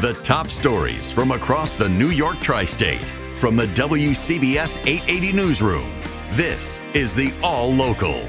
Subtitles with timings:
[0.00, 3.04] The top stories from across the New York tri state
[3.36, 5.90] from the WCBS 880 Newsroom.
[6.32, 8.26] This is the All Local.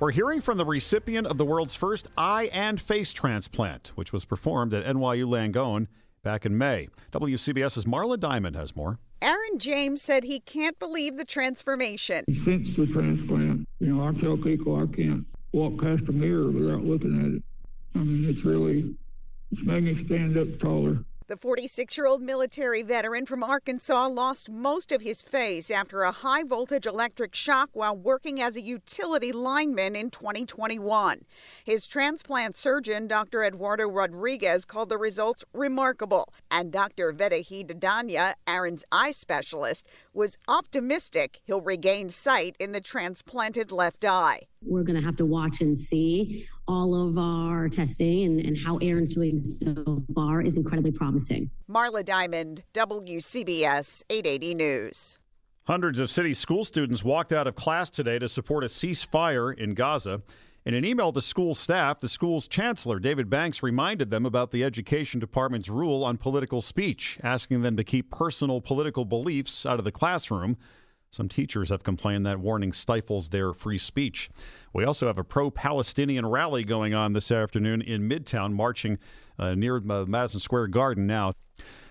[0.00, 4.24] We're hearing from the recipient of the world's first eye and face transplant, which was
[4.24, 5.86] performed at NYU Langone
[6.24, 6.88] back in May.
[7.12, 8.98] WCBS's Marla Diamond has more.
[9.22, 12.24] Aaron James said he can't believe the transformation.
[12.42, 16.84] Since the transplant, you know, I tell people I can't walk past a mirror without
[16.84, 17.42] looking at it.
[17.94, 18.94] I mean, it's really,
[19.50, 21.04] it's making me stand up taller.
[21.30, 26.10] The 46 year old military veteran from Arkansas lost most of his face after a
[26.10, 31.20] high voltage electric shock while working as a utility lineman in 2021.
[31.62, 33.44] His transplant surgeon, Dr.
[33.44, 36.34] Eduardo Rodriguez, called the results remarkable.
[36.50, 37.12] And Dr.
[37.12, 44.48] Vaidehi Dedania, Aaron's eye specialist, was optimistic he'll regain sight in the transplanted left eye.
[44.62, 48.76] We're going to have to watch and see all of our testing and, and how
[48.78, 51.50] Aaron's doing so far is incredibly promising.
[51.68, 55.18] Marla Diamond, WCBS 880 News.
[55.64, 59.74] Hundreds of city school students walked out of class today to support a ceasefire in
[59.74, 60.22] Gaza.
[60.64, 64.62] In an email to school staff, the school's chancellor, David Banks, reminded them about the
[64.62, 69.84] education department's rule on political speech, asking them to keep personal political beliefs out of
[69.84, 70.56] the classroom.
[71.12, 74.30] Some teachers have complained that warning stifles their free speech.
[74.72, 78.96] We also have a pro Palestinian rally going on this afternoon in Midtown, marching
[79.36, 81.32] uh, near Madison Square Garden now.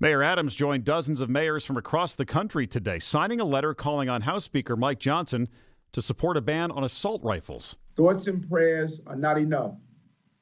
[0.00, 4.08] Mayor Adams joined dozens of mayors from across the country today, signing a letter calling
[4.08, 5.48] on House Speaker Mike Johnson
[5.92, 7.76] to support a ban on assault rifles.
[7.94, 9.76] Thoughts and prayers are not enough.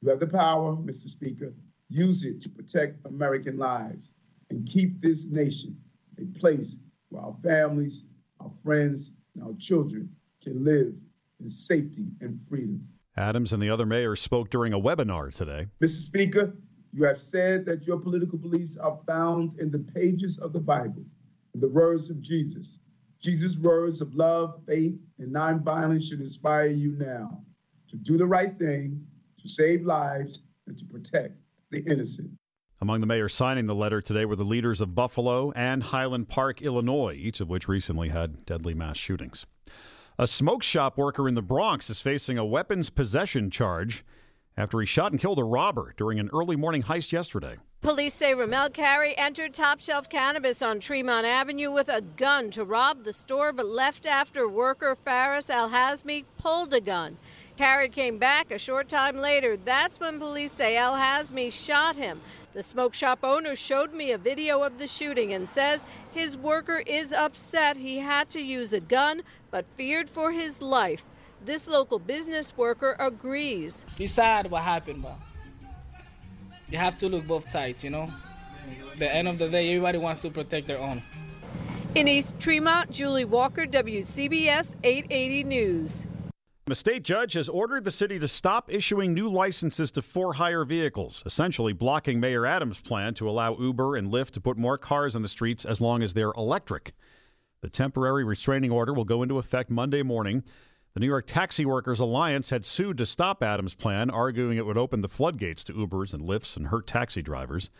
[0.01, 1.07] You have the power, Mr.
[1.07, 1.53] Speaker.
[1.89, 4.09] Use it to protect American lives
[4.49, 5.77] and keep this nation
[6.19, 6.77] a place
[7.09, 8.05] where our families,
[8.63, 10.09] friends, and our children
[10.41, 10.93] can live
[11.39, 12.87] in safety and freedom.
[13.17, 15.67] Adams and the other mayors spoke during a webinar today.
[15.81, 16.01] Mr.
[16.01, 16.55] Speaker,
[16.91, 21.03] you have said that your political beliefs are found in the pages of the Bible,
[21.53, 22.79] in the words of Jesus.
[23.19, 27.41] Jesus' words of love, faith, and nonviolence should inspire you now
[27.89, 29.05] to do the right thing,
[29.41, 31.35] to save lives, and to protect
[31.71, 32.29] the innocent.
[32.83, 36.61] Among the mayors signing the letter today were the leaders of Buffalo and Highland Park,
[36.61, 39.45] Illinois, each of which recently had deadly mass shootings.
[40.19, 44.03] A smoke shop worker in the Bronx is facing a weapons possession charge
[44.57, 47.55] after he shot and killed a robber during an early morning heist yesterday.
[47.79, 52.65] Police say Ramel Carey entered Top Shelf Cannabis on Tremont Avenue with a gun to
[52.65, 57.17] rob the store, but left after worker Faris Alhazmi pulled a gun.
[57.55, 59.55] Carey came back a short time later.
[59.55, 62.19] That's when police say Alhazmi shot him.
[62.53, 66.81] The smoke shop owner showed me a video of the shooting and says his worker
[66.85, 69.21] is upset he had to use a gun
[69.51, 71.05] but feared for his life.
[71.45, 73.85] This local business worker agrees.
[73.99, 75.19] It's sad what happened, but
[76.69, 78.11] you have to look both sides, you know?
[78.97, 81.01] the end of the day, everybody wants to protect their own.
[81.95, 86.05] In East Tremont, Julie Walker, WCBS 880 News.
[86.71, 90.63] A state judge has ordered the city to stop issuing new licenses to for hire
[90.63, 95.13] vehicles, essentially blocking Mayor Adams' plan to allow Uber and Lyft to put more cars
[95.13, 96.93] on the streets as long as they're electric.
[97.59, 100.41] The temporary restraining order will go into effect Monday morning.
[100.93, 104.77] The New York Taxi Workers Alliance had sued to stop Adams' plan, arguing it would
[104.77, 107.71] open the floodgates to Ubers and Lyfts and hurt taxi drivers.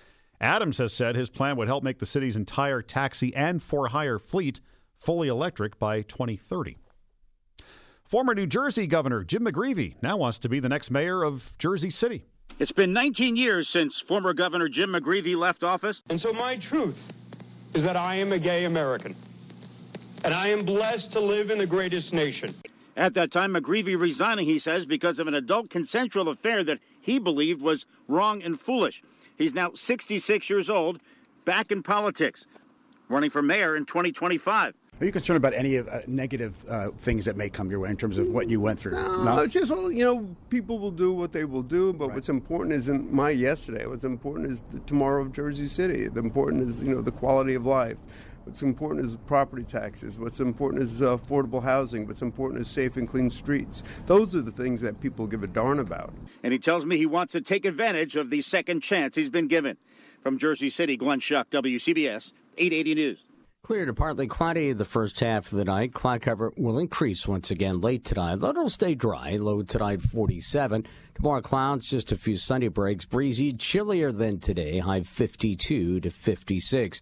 [0.42, 4.20] Adams has said his plan would help make the city's entire taxi and for hire
[4.20, 4.60] fleet
[4.98, 6.76] fully electric by 2030.
[8.14, 11.90] Former New Jersey Governor Jim McGreevey now wants to be the next mayor of Jersey
[11.90, 12.24] City.
[12.60, 16.04] It's been 19 years since former Governor Jim McGreevey left office.
[16.12, 17.12] And so my truth
[17.74, 19.16] is that I am a gay American.
[20.24, 22.54] And I am blessed to live in the greatest nation.
[22.96, 27.18] At that time, McGreevey resigning, he says, because of an adult consensual affair that he
[27.18, 29.02] believed was wrong and foolish.
[29.36, 31.00] He's now 66 years old,
[31.46, 32.46] back in politics,
[33.10, 34.76] running for mayor in 2025.
[35.02, 37.98] Are you concerned about any uh, negative uh, things that may come your way in
[37.98, 38.94] terms of what you went through?
[38.94, 39.42] No, no?
[39.42, 42.16] it's just you know people will do what they will do, but right.
[42.16, 43.86] what's important isn't my yesterday.
[43.86, 46.08] What's important is the tomorrow of Jersey City.
[46.08, 47.98] The important is you know the quality of life.
[48.46, 50.20] What's important is property taxes.
[50.20, 52.06] What's important is uh, affordable housing.
[52.06, 53.84] What's important is safe and clean streets.
[54.06, 56.14] Those are the things that people give a darn about.
[56.44, 59.48] And he tells me he wants to take advantage of the second chance he's been
[59.48, 59.78] given.
[60.22, 63.33] From Jersey City, Glenn Schuck, WCBS 880 News.
[63.64, 65.94] Clear to partly cloudy the first half of the night.
[65.94, 68.42] Cloud cover will increase once again late tonight.
[68.42, 69.38] Though it'll stay dry.
[69.38, 70.86] Low tonight 47.
[71.16, 73.06] Tomorrow clouds, just a few sunny breaks.
[73.06, 74.80] Breezy, chillier than today.
[74.80, 77.00] High 52 to 56.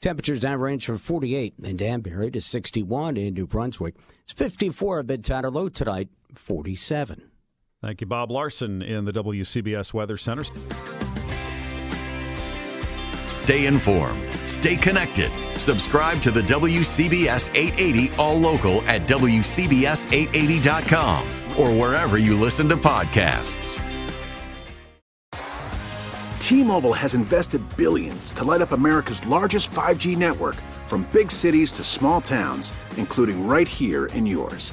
[0.00, 3.94] Temperatures now range from 48 in Danbury to 61 in New Brunswick.
[4.24, 7.22] It's 54 at Midtown, low tonight, 47.
[7.82, 10.42] Thank you, Bob Larson in the WCBS Weather Center.
[13.30, 14.22] Stay informed.
[14.46, 15.32] Stay connected.
[15.56, 23.82] Subscribe to the WCBS 880 All Local at WCBS880.com or wherever you listen to podcasts.
[26.38, 30.56] T Mobile has invested billions to light up America's largest 5G network
[30.86, 34.72] from big cities to small towns, including right here in yours.